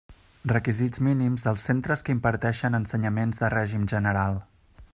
[0.51, 4.41] Requisits mínims dels centres que imparteixen ensenyaments de règim general.